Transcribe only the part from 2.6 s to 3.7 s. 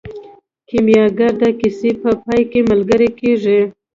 ملګری کیږي.